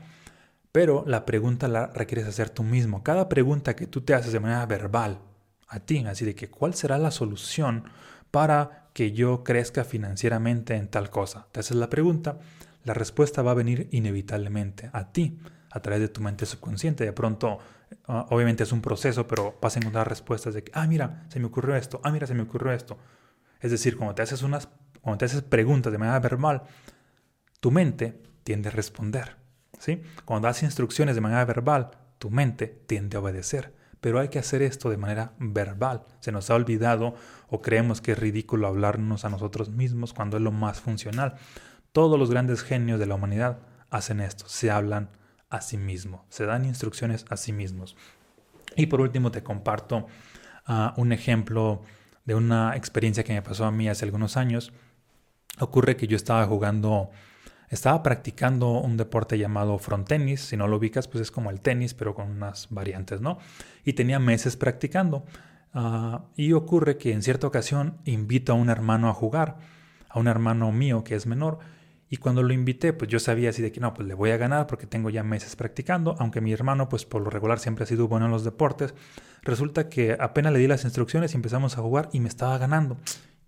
Pero 0.72 1.04
la 1.06 1.26
pregunta 1.26 1.68
la 1.68 1.88
requieres 1.88 2.28
hacer 2.28 2.50
tú 2.50 2.64
mismo. 2.64 3.04
Cada 3.04 3.28
pregunta 3.28 3.76
que 3.76 3.88
tú 3.88 4.02
te 4.02 4.14
haces 4.14 4.32
de 4.32 4.40
manera 4.40 4.66
verbal 4.66 5.20
a 5.68 5.80
ti, 5.80 6.06
así 6.06 6.26
de 6.26 6.36
que 6.36 6.50
cuál 6.50 6.74
será 6.74 6.98
la 6.98 7.12
solución 7.12 7.86
para 8.30 8.90
que 8.94 9.12
yo 9.12 9.44
crezca 9.44 9.84
financieramente 9.84 10.76
en 10.76 10.88
tal 10.88 11.10
cosa. 11.10 11.48
Te 11.52 11.60
haces 11.60 11.78
la 11.78 11.90
pregunta, 11.90 12.40
la 12.84 12.94
respuesta 12.94 13.42
va 13.42 13.52
a 13.52 13.56
venir 13.56 13.88
inevitablemente 13.92 14.90
a 14.94 15.12
ti 15.12 15.40
a 15.70 15.80
través 15.82 16.02
de 16.02 16.10
tu 16.10 16.22
mente 16.22 16.46
subconsciente. 16.46 17.06
De 17.06 17.14
pronto, 17.14 17.60
ah, 18.08 18.26
obviamente 18.30 18.64
es 18.64 18.72
un 18.72 18.82
proceso, 18.82 19.28
pero 19.28 19.58
vas 19.62 19.76
a 19.76 19.80
encontrar 19.80 20.08
respuestas 20.08 20.54
de 20.54 20.64
que, 20.64 20.72
ah, 20.74 20.88
mira, 20.88 21.26
se 21.30 21.40
me 21.40 21.46
ocurrió 21.46 21.76
esto, 21.76 22.02
ah, 22.04 22.12
mira, 22.12 22.28
se 22.28 22.34
me 22.34 22.44
ocurrió 22.44 22.72
esto. 22.72 22.98
Es 23.60 23.72
decir, 23.72 23.98
cuando 23.98 24.16
te 24.16 24.22
haces 24.22 24.42
unas, 24.42 24.70
cuando 25.02 25.20
te 25.20 25.26
haces 25.26 25.42
preguntas 25.42 25.92
de 25.92 25.98
manera 25.98 26.20
verbal, 26.20 26.64
tu 27.60 27.72
mente 27.72 28.22
tiende 28.44 28.70
a 28.70 28.72
responder. 28.72 29.41
Cuando 30.26 30.48
das 30.48 30.64
instrucciones 30.64 31.16
de 31.16 31.22
manera 31.22 31.46
verbal, 31.46 31.92
tu 32.18 32.30
mente 32.30 32.68
tiende 32.68 33.18
a 33.18 33.20
obedecer. 33.20 33.74
Pero 34.00 34.20
hay 34.20 34.30
que 34.30 34.40
hacer 34.40 34.62
esto 34.62 34.90
de 34.90 34.98
manera 34.98 35.34
verbal. 35.38 36.06
Se 36.20 36.32
nos 36.32 36.50
ha 36.50 36.56
olvidado 36.56 37.16
o 37.50 37.62
creemos 37.62 38.02
que 38.02 38.14
es 38.14 38.20
ridículo 38.20 38.68
hablarnos 38.68 39.26
a 39.26 39.30
nosotros 39.30 39.70
mismos 39.70 40.14
cuando 40.14 40.38
es 40.38 40.44
lo 40.44 40.52
más 40.52 40.80
funcional. 40.80 41.36
Todos 41.92 42.18
los 42.18 42.32
grandes 42.32 42.64
genios 42.64 43.00
de 43.00 43.06
la 43.06 43.16
humanidad 43.16 43.60
hacen 43.90 44.22
esto, 44.22 44.46
se 44.48 44.72
hablan 44.72 45.10
a 45.50 45.62
sí 45.62 45.78
mismos, 45.78 46.22
se 46.30 46.46
dan 46.46 46.66
instrucciones 46.66 47.26
a 47.30 47.38
sí 47.38 47.52
mismos. 47.52 47.96
Y 48.76 48.88
por 48.88 49.02
último 49.02 49.32
te 49.32 49.44
comparto 49.44 50.08
ah, 50.66 50.94
un 50.98 51.12
ejemplo 51.12 51.84
de 52.26 52.36
una 52.36 52.76
experiencia 52.76 53.24
que 53.24 53.34
me 53.34 53.42
pasó 53.42 53.66
a 53.66 53.72
mí 53.72 53.90
hace 53.90 54.06
algunos 54.06 54.38
años. 54.38 54.72
Ocurre 55.60 55.98
que 55.98 56.08
yo 56.08 56.16
estaba 56.16 56.46
jugando 56.46 57.12
estaba 57.72 58.04
practicando 58.04 58.70
un 58.72 58.98
deporte 58.98 59.38
llamado 59.38 59.80
front 59.80 60.08
tenis. 60.08 60.42
Si 60.42 60.58
no 60.58 60.68
lo 60.68 60.76
ubicas, 60.78 61.08
pues 61.08 61.22
es 61.22 61.32
como 61.32 61.50
el 61.50 61.62
tenis, 61.62 61.94
pero 61.94 62.14
con 62.14 62.30
unas 62.30 62.68
variantes, 62.70 63.22
¿no? 63.22 63.40
Y 63.86 63.94
tenía 63.94 64.20
meses 64.20 64.58
practicando. 64.58 65.24
Ah, 65.74 66.26
y 66.36 66.52
ocurre 66.52 66.98
que 66.98 67.14
en 67.14 67.24
cierta 67.24 67.48
ocasión 67.48 67.98
invito 68.04 68.52
a 68.52 68.56
un 68.56 68.70
hermano 68.70 69.10
a 69.10 69.14
jugar, 69.14 69.58
a 70.10 70.20
un 70.20 70.28
hermano 70.28 70.74
mío 70.74 71.06
que 71.06 71.16
es 71.16 71.26
menor. 71.26 71.60
Y 72.10 72.18
cuando 72.18 72.44
lo 72.44 72.52
invité, 72.52 72.92
pues 72.92 73.10
yo 73.10 73.20
sabía 73.20 73.52
así 73.52 73.62
de 73.62 73.72
que 73.72 73.80
no, 73.80 73.94
pues 73.94 74.06
le 74.06 74.16
voy 74.16 74.32
a 74.32 74.38
ganar 74.38 74.68
porque 74.68 74.86
tengo 74.86 75.10
ya 75.10 75.24
meses 75.24 75.56
practicando, 75.56 76.18
aunque 76.20 76.42
mi 76.42 76.52
hermano, 76.52 76.90
pues 76.90 77.06
por 77.06 77.22
lo 77.22 77.30
regular 77.30 77.58
siempre 77.58 77.86
ha 77.86 77.88
sido 77.88 78.10
bueno 78.10 78.26
en 78.26 78.34
los 78.34 78.44
deportes. 78.44 78.94
Resulta 79.44 79.88
que 79.88 80.18
apenas 80.20 80.52
le 80.52 80.60
di 80.60 80.68
las 80.68 80.84
instrucciones 80.84 81.32
y 81.32 81.38
empezamos 81.38 81.78
a 81.78 81.82
jugar 81.82 82.10
y 82.12 82.20
me 82.20 82.28
estaba 82.28 82.58
ganando. 82.58 82.98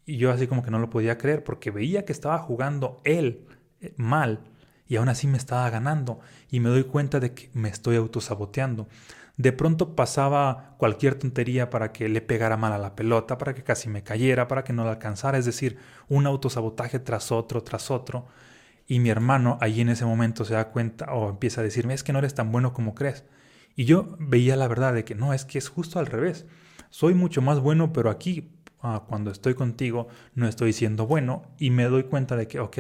Y 0.06 0.16
yo 0.16 0.32
así 0.32 0.48
como 0.48 0.64
que 0.64 0.72
no 0.72 0.80
lo 0.80 0.90
podía 0.90 1.18
creer 1.18 1.44
porque 1.44 1.72
veía 1.72 2.06
que 2.06 2.14
estaba 2.14 2.38
jugando 2.38 3.02
él 3.04 3.46
mal 3.98 4.40
y 4.88 4.98
aún 4.98 5.10
así 5.10 5.28
me 5.28 5.38
estaba 5.38 5.70
ganando 5.70 6.20
y 6.52 6.60
me 6.60 6.70
doy 6.70 6.84
cuenta 6.84 7.20
de 7.20 7.34
que 7.34 7.50
me 7.54 7.70
estoy 7.70 7.96
autosaboteando. 7.96 8.88
De 9.38 9.52
pronto 9.52 9.96
pasaba 9.96 10.76
cualquier 10.78 11.16
tontería 11.16 11.70
para 11.72 11.92
que 11.92 12.08
le 12.08 12.22
pegara 12.22 12.58
mal 12.58 12.74
a 12.74 12.78
la 12.78 12.96
pelota, 12.96 13.38
para 13.38 13.56
que 13.56 13.64
casi 13.64 13.90
me 13.90 14.04
cayera, 14.04 14.48
para 14.48 14.64
que 14.64 14.74
no 14.74 14.86
la 14.86 14.92
alcanzara, 14.92 15.40
es 15.40 15.46
decir, 15.46 15.78
un 16.08 16.28
autosabotaje 16.28 17.00
tras 17.00 17.32
otro, 17.32 17.64
tras 17.64 17.90
otro. 17.90 18.28
Y 18.88 19.00
mi 19.00 19.10
hermano 19.10 19.58
allí 19.62 19.82
en 19.82 19.90
ese 19.90 20.06
momento 20.06 20.46
se 20.46 20.54
da 20.54 20.70
cuenta 20.70 21.12
o 21.14 21.30
empieza 21.30 21.62
a 21.62 21.64
decirme, 21.64 21.96
es 21.96 22.04
que 22.04 22.14
no 22.14 22.20
eres 22.20 22.36
tan 22.36 22.52
bueno 22.52 22.74
como 22.74 22.94
crees. 22.94 23.24
Y 23.76 23.86
yo 23.86 24.16
veía 24.20 24.56
la 24.56 24.68
verdad 24.68 24.94
de 24.94 25.04
que 25.04 25.16
no, 25.16 25.34
es 25.34 25.46
que 25.46 25.58
es 25.58 25.70
justo 25.70 25.98
al 25.98 26.06
revés. 26.06 26.46
Soy 26.92 27.16
mucho 27.16 27.42
más 27.42 27.60
bueno, 27.60 27.92
pero 27.92 28.12
aquí 28.12 28.52
cuando 29.08 29.32
estoy 29.32 29.54
contigo 29.54 30.08
no 30.36 30.48
estoy 30.48 30.74
siendo 30.74 31.08
bueno 31.08 31.44
y 31.58 31.70
me 31.70 31.86
doy 31.86 32.04
cuenta 32.04 32.36
de 32.36 32.48
que, 32.48 32.60
ok, 32.60 32.78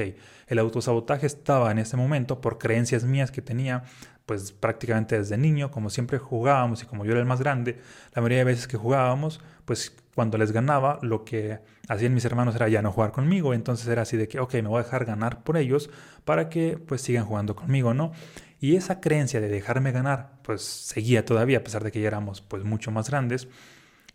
el 0.48 0.60
autosabotaje 0.60 1.26
estaba 1.26 1.72
en 1.72 1.80
ese 1.80 1.96
momento 1.98 2.42
por 2.42 2.58
creencias 2.58 3.06
mías 3.06 3.32
que 3.32 3.42
tenía, 3.42 3.84
pues 4.26 4.52
prácticamente 4.52 5.18
desde 5.18 5.38
niño, 5.38 5.72
como 5.72 5.90
siempre 5.90 6.18
jugábamos 6.18 6.84
y 6.84 6.86
como 6.86 7.06
yo 7.06 7.12
era 7.12 7.22
el 7.22 7.26
más 7.26 7.40
grande, 7.40 7.80
la 8.14 8.22
mayoría 8.22 8.40
de 8.40 8.44
veces 8.44 8.68
que 8.68 8.78
jugábamos, 8.78 9.40
pues 9.66 9.96
cuando 10.14 10.38
les 10.38 10.52
ganaba, 10.52 11.00
lo 11.02 11.24
que 11.24 11.60
hacían 11.88 12.14
mis 12.14 12.26
hermanos 12.26 12.56
era 12.56 12.68
ya 12.70 12.82
no 12.82 12.92
jugar 12.92 13.12
conmigo, 13.12 13.54
entonces 13.54 13.88
era 13.88 14.04
así 14.04 14.18
de 14.18 14.28
que, 14.28 14.40
ok, 14.40 14.54
me 14.56 14.68
voy 14.68 14.82
a 14.82 14.84
dejar 14.84 15.06
ganar 15.06 15.44
por 15.44 15.58
ellos 15.58 15.90
para 16.26 16.50
que 16.50 16.78
pues 16.78 17.02
sigan 17.02 17.26
jugando 17.26 17.56
conmigo, 17.56 17.94
¿no? 17.94 18.12
Y 18.60 18.76
esa 18.76 19.02
creencia 19.02 19.42
de 19.42 19.50
dejarme 19.50 19.92
ganar, 19.92 20.40
pues 20.44 20.62
seguía 20.62 21.26
todavía, 21.26 21.60
a 21.60 21.64
pesar 21.64 21.84
de 21.84 21.92
que 21.92 22.00
ya 22.02 22.08
éramos 22.08 22.42
pues 22.42 22.64
mucho 22.64 22.92
más 22.92 23.10
grandes, 23.10 23.48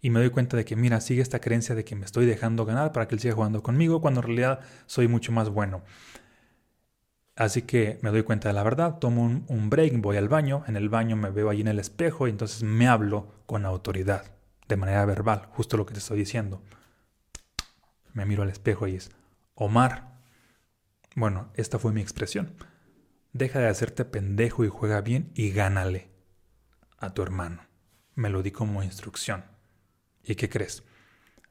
y 0.00 0.10
me 0.10 0.20
doy 0.20 0.30
cuenta 0.30 0.56
de 0.56 0.64
que, 0.64 0.76
mira, 0.76 1.00
sigue 1.00 1.22
esta 1.22 1.40
creencia 1.40 1.74
de 1.74 1.84
que 1.84 1.96
me 1.96 2.04
estoy 2.04 2.26
dejando 2.26 2.64
ganar 2.64 2.92
para 2.92 3.08
que 3.08 3.14
él 3.14 3.20
siga 3.20 3.34
jugando 3.34 3.62
conmigo, 3.62 4.00
cuando 4.00 4.20
en 4.20 4.26
realidad 4.26 4.60
soy 4.86 5.08
mucho 5.08 5.32
más 5.32 5.48
bueno. 5.50 5.82
Así 7.34 7.62
que 7.62 7.98
me 8.02 8.10
doy 8.10 8.22
cuenta 8.24 8.48
de 8.48 8.54
la 8.54 8.62
verdad, 8.62 8.98
tomo 8.98 9.22
un, 9.24 9.70
break, 9.70 10.00
voy 10.00 10.16
al 10.16 10.28
baño, 10.28 10.64
en 10.66 10.76
el 10.76 10.88
baño 10.88 11.16
me 11.16 11.30
veo 11.30 11.50
allí 11.50 11.60
en 11.60 11.68
el 11.68 11.78
espejo 11.78 12.26
y 12.26 12.30
entonces 12.30 12.62
me 12.62 12.88
hablo 12.88 13.28
con 13.46 13.64
autoridad, 13.64 14.24
de 14.66 14.76
manera 14.76 15.04
verbal, 15.04 15.46
justo 15.52 15.76
lo 15.76 15.86
que 15.86 15.94
te 15.94 16.00
estoy 16.00 16.18
diciendo. 16.18 16.62
Me 18.12 18.26
miro 18.26 18.42
al 18.42 18.50
espejo 18.50 18.88
y 18.88 18.96
es, 18.96 19.10
Omar. 19.54 20.18
Bueno, 21.14 21.50
esta 21.54 21.78
fue 21.78 21.92
mi 21.92 22.00
expresión. 22.00 22.54
Deja 23.32 23.60
de 23.60 23.68
hacerte 23.68 24.04
pendejo 24.04 24.64
y 24.64 24.68
juega 24.68 25.00
bien 25.00 25.30
y 25.34 25.50
gánale 25.50 26.10
a 26.98 27.14
tu 27.14 27.22
hermano. 27.22 27.62
Me 28.14 28.30
lo 28.30 28.42
di 28.42 28.50
como 28.50 28.82
instrucción. 28.82 29.44
¿Y 30.28 30.36
qué 30.36 30.48
crees? 30.48 30.84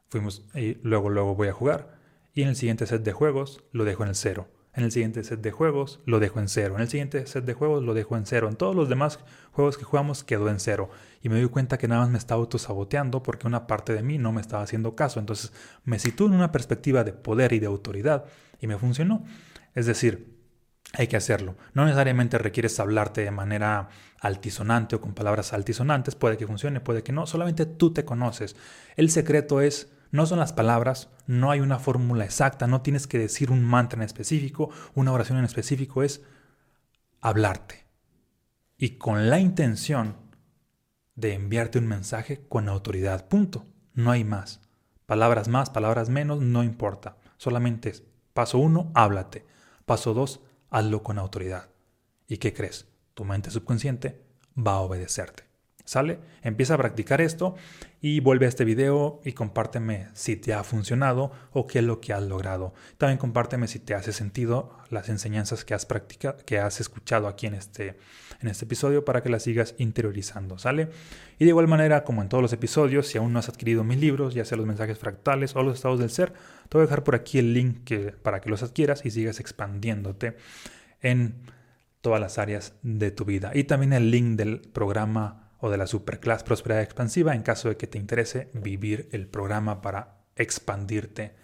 Fuimos 0.10 0.46
y 0.55 0.75
luego 0.84 1.10
luego 1.10 1.36
voy 1.36 1.50
a 1.50 1.53
jugar 1.53 2.00
y 2.34 2.43
en 2.43 2.50
el 2.50 2.55
siguiente 2.55 2.86
set 2.86 3.03
de 3.03 3.12
juegos 3.12 3.63
lo 3.74 3.84
dejo 3.84 4.03
en 4.03 4.10
el 4.10 4.15
cero 4.15 4.48
en 4.77 4.84
el 4.84 4.91
siguiente 4.91 5.24
set 5.24 5.41
de 5.41 5.50
juegos 5.50 6.01
lo 6.05 6.19
dejo 6.19 6.39
en 6.39 6.48
cero. 6.48 6.75
En 6.75 6.81
el 6.81 6.88
siguiente 6.88 7.25
set 7.25 7.43
de 7.46 7.55
juegos 7.55 7.84
lo 7.84 7.96
dejo 7.96 8.15
en 8.15 8.27
cero. 8.27 8.48
En 8.48 8.55
todos 8.55 8.75
los 8.75 8.89
demás 8.89 9.19
juegos 9.51 9.75
que 9.75 9.84
jugamos 9.84 10.24
quedó 10.24 10.50
en 10.50 10.60
cero. 10.60 10.91
Y 11.24 11.29
me 11.29 11.39
doy 11.39 11.50
cuenta 11.50 11.79
que 11.79 11.88
nada 11.88 12.01
más 12.01 12.12
me 12.12 12.19
estaba 12.19 12.41
autosaboteando 12.41 13.24
porque 13.24 13.48
una 13.48 13.65
parte 13.65 13.93
de 13.93 14.03
mí 14.03 14.19
no 14.19 14.31
me 14.31 14.39
estaba 14.39 14.62
haciendo 14.62 14.96
caso. 14.96 15.19
Entonces 15.19 15.51
me 15.84 15.98
situé 15.98 16.27
en 16.27 16.34
una 16.34 16.51
perspectiva 16.51 17.03
de 17.03 17.12
poder 17.12 17.53
y 17.53 17.60
de 17.60 17.65
autoridad 17.65 18.25
y 18.62 18.67
me 18.67 18.77
funcionó. 18.77 19.25
Es 19.74 19.88
decir, 19.88 20.37
hay 20.94 21.08
que 21.08 21.17
hacerlo. 21.17 21.56
No 21.74 21.86
necesariamente 21.86 22.38
requieres 22.38 22.79
hablarte 22.79 23.22
de 23.22 23.32
manera 23.32 23.89
altisonante 24.20 24.96
o 24.96 25.01
con 25.01 25.13
palabras 25.13 25.53
altisonantes. 25.53 26.15
Puede 26.15 26.38
que 26.38 26.48
funcione, 26.48 26.79
puede 26.79 27.03
que 27.03 27.12
no. 27.12 27.27
Solamente 27.27 27.65
tú 27.65 27.94
te 27.94 28.06
conoces. 28.06 28.56
El 28.96 29.10
secreto 29.10 29.62
es 29.62 29.91
no 30.12 30.25
son 30.25 30.39
las 30.39 30.53
palabras, 30.53 31.10
no 31.25 31.51
hay 31.51 31.60
una 31.60 31.79
fórmula 31.79 32.24
exacta, 32.24 32.65
no 32.65 32.82
tienes 32.82 33.08
que 33.08 33.20
decir 33.20 33.51
un 33.51 33.63
mantra 33.63 33.98
en 33.98 34.03
específico, 34.03 34.70
una 34.96 35.12
oración 35.12 35.38
en 35.38 35.46
específico, 35.46 36.01
es 36.01 36.24
hablarte. 37.20 37.86
Y 38.77 38.91
con 38.91 39.29
la 39.29 39.39
intención 39.39 40.15
de 41.15 41.34
enviarte 41.34 41.79
un 41.79 41.88
mensaje 41.88 42.46
con 42.48 42.70
autoridad, 42.70 43.27
punto. 43.27 43.65
No 43.94 44.12
hay 44.12 44.24
más. 44.24 44.62
Palabras 45.06 45.48
más, 45.48 45.70
palabras 45.70 46.10
menos, 46.10 46.41
no 46.41 46.63
importa. 46.63 47.17
Solamente 47.38 47.89
es, 47.89 48.03
paso 48.34 48.60
uno, 48.60 48.91
háblate. 48.94 49.46
Paso 49.86 50.13
dos, 50.13 50.41
hazlo 50.69 51.03
con 51.03 51.19
autoridad. 51.19 51.69
¿Y 52.27 52.38
qué 52.38 52.53
crees? 52.53 52.88
Tu 53.13 53.25
mente 53.25 53.51
subconsciente 53.51 54.24
va 54.55 54.74
a 54.74 54.81
obedecerte. 54.81 55.46
¿Sale? 55.88 56.20
Empieza 56.41 56.74
a 56.74 56.77
practicar 56.77 57.22
esto 57.22 57.56
y 58.01 58.20
vuelve 58.20 58.46
a 58.46 58.50
este 58.50 58.65
video 58.65 59.22
y 59.24 59.32
compárteme 59.32 60.10
si 60.15 60.36
te 60.36 60.53
ha 60.53 60.65
funcionado 60.65 61.32
o 61.53 61.65
qué 61.65 61.79
es 61.79 61.86
lo 61.86 62.01
que 62.01 62.12
has 62.12 62.24
logrado. 62.24 62.74
También 62.98 63.17
compárteme 63.17 63.69
si 63.69 63.80
te 63.80 63.95
hace 63.95 64.12
sentido 64.12 64.78
las 64.89 65.08
enseñanzas 65.08 65.63
que 65.63 65.73
has 65.73 65.86
practicado, 65.86 66.39
que 66.45 66.60
has 66.60 66.82
escuchado 66.82 67.30
aquí 67.30 67.47
en 67.47 67.54
este, 67.54 67.97
en 68.41 68.50
este 68.50 68.65
episodio 68.65 69.06
para 69.06 69.23
que 69.23 69.30
las 69.30 69.43
sigas 69.43 69.76
interiorizando, 69.78 70.60
¿sale? 70.60 70.89
Y 71.39 71.45
de 71.45 71.52
igual 71.52 71.69
manera, 71.69 72.04
como 72.04 72.21
en 72.21 72.28
todos 72.28 72.41
los 72.41 72.52
episodios, 72.52 73.08
si 73.08 73.17
aún 73.17 73.32
no 73.32 73.39
has 73.39 73.47
adquirido 73.47 73.86
mis 73.86 73.97
libros, 73.97 74.34
ya 74.34 74.43
sea 74.43 74.58
los 74.58 74.67
mensajes 74.67 75.00
fractales 75.00 75.56
o 75.56 75.63
los 75.63 75.76
estados 75.76 76.02
del 76.02 76.10
ser, 76.10 76.34
te 76.67 76.78
voy 76.78 76.82
a 76.82 76.88
dejar 76.88 77.06
por 77.06 77.15
aquí 77.15 77.39
el 77.39 77.54
link 77.54 77.89
para 78.23 78.41
que 78.41 78.50
los 78.50 78.62
adquieras 78.62 79.06
y 79.06 79.12
sigas 79.12 79.39
expandiéndote 79.39 80.36
en 81.02 81.36
todas 82.02 82.19
las 82.19 82.39
áreas 82.39 82.73
de 82.82 83.10
tu 83.12 83.23
vida. 83.23 83.52
Y 83.54 83.63
también 83.63 83.93
el 83.93 84.12
link 84.12 84.36
del 84.36 84.60
programa 84.60 85.46
o 85.60 85.70
de 85.70 85.78
la 85.78 85.88
Superclass 85.88 86.43
Prosperidad 86.43 86.84
Expansiva 86.84 87.36
en 87.36 87.43
caso 87.43 87.70
de 87.70 87.78
que 87.78 87.88
te 87.88 87.98
interese 87.98 88.50
vivir 88.54 89.10
el 89.12 89.28
programa 89.28 89.82
para 89.82 90.17
expandirte 90.36 91.36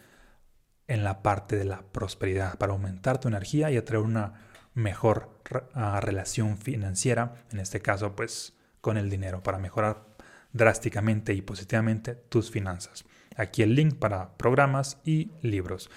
en 0.88 1.04
la 1.04 1.24
parte 1.24 1.56
de 1.56 1.66
la 1.66 1.82
prosperidad, 1.82 2.58
para 2.58 2.74
aumentar 2.74 3.20
tu 3.20 3.28
energía 3.28 3.72
y 3.72 3.78
atraer 3.78 4.04
una 4.04 4.34
mejor 4.74 5.40
ah, 5.74 6.00
relación 6.02 6.58
financiera, 6.58 7.46
en 7.52 7.60
este 7.60 7.82
caso 7.82 8.16
pues 8.16 8.54
con 8.82 8.98
el 8.98 9.10
dinero, 9.10 9.44
para 9.44 9.60
mejorar 9.60 10.06
drásticamente 10.52 11.34
y 11.34 11.42
positivamente 11.42 12.16
tus 12.16 12.52
finanzas. 12.52 13.06
Aquí 13.36 13.64
el 13.64 13.76
link 13.76 13.96
para 13.96 14.38
programas 14.38 15.00
y 15.04 15.32
libros. 15.42 15.90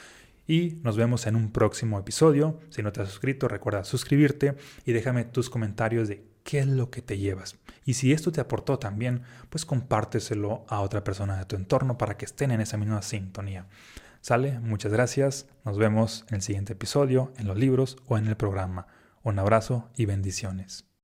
Y 0.47 0.79
nos 0.83 0.97
vemos 0.97 1.27
en 1.27 1.35
un 1.37 1.51
próximo 1.51 1.99
episodio. 1.99 2.61
Si 2.71 2.83
no 2.83 2.93
te 2.93 3.03
has 3.03 3.09
suscrito, 3.09 3.49
recuerda 3.49 3.85
suscribirte 3.85 4.55
y 4.85 4.93
déjame 4.93 5.25
tus 5.25 5.51
comentarios 5.51 6.09
de 6.09 6.25
qué 6.47 6.61
es 6.61 6.67
lo 6.67 6.91
que 6.91 7.03
te 7.03 7.19
llevas. 7.19 7.57
Y 7.85 7.95
si 7.95 8.13
esto 8.13 8.33
te 8.33 8.41
aportó 8.41 8.79
también, 8.79 9.23
pues 9.51 9.67
compárteselo 9.67 10.65
a 10.69 10.81
otra 10.81 11.05
persona 11.05 11.37
de 11.37 11.45
tu 11.45 11.57
entorno 11.57 11.99
para 11.99 12.17
que 12.17 12.25
estén 12.25 12.53
en 12.53 12.61
esa 12.61 12.77
misma 12.79 13.03
sintonía. 13.03 13.67
Sale, 14.21 14.61
muchas 14.61 14.93
gracias, 14.93 15.47
nos 15.65 15.77
vemos 15.77 16.25
en 16.29 16.37
el 16.37 16.43
siguiente 16.43 16.73
episodio, 16.73 17.33
en 17.37 17.49
los 17.49 17.59
libros 17.59 17.97
o 18.07 18.17
en 18.17 18.29
el 18.29 18.37
programa. 18.37 18.87
Un 19.25 19.39
abrazo 19.41 19.91
y 19.97 20.07
bendiciones. 20.07 20.96